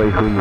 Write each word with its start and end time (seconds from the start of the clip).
essentially 0.00 0.10
who 0.12 0.34
you 0.34 0.39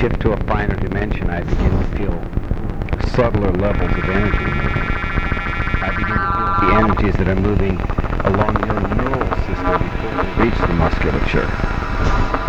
shift 0.00 0.18
to 0.22 0.32
a 0.32 0.36
finer 0.44 0.74
dimension, 0.76 1.28
I 1.28 1.42
begin 1.42 1.70
to 1.70 1.84
feel 1.98 3.10
subtler 3.10 3.52
levels 3.52 3.92
of 3.98 4.04
energy. 4.08 4.46
I 5.82 5.90
begin 5.94 6.16
to 6.16 6.30
feel 6.32 6.68
the 6.68 6.74
energies 6.74 7.16
that 7.16 7.28
are 7.28 7.36
moving 7.36 7.78
along 8.24 8.56
your 8.66 8.80
neural 8.96 9.28
system 9.44 9.76
before 9.90 10.24
they 10.24 10.44
reach 10.44 10.58
the 10.58 10.68
musculature. 10.72 12.39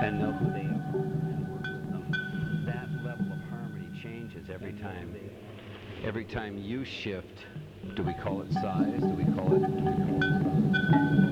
And 0.00 0.20
know 0.20 0.32
who 0.32 0.50
they 0.52 0.60
are 0.60 1.00
and 1.00 1.48
work 1.48 1.62
with 1.62 1.90
them. 1.90 2.64
That 2.66 2.88
level 3.04 3.32
of 3.32 3.40
harmony 3.50 3.88
changes 4.00 4.48
every 4.52 4.72
time. 4.74 5.16
Every 6.04 6.24
time 6.24 6.56
you 6.56 6.84
shift, 6.84 7.44
do 7.96 8.02
we 8.04 8.14
call 8.14 8.42
it 8.42 8.52
size? 8.52 9.00
Do 9.00 9.08
we 9.08 9.24
call 9.24 9.54
it? 9.54 9.60
Do 9.60 9.74
we 9.74 9.82
call 9.82 11.24
it 11.24 11.27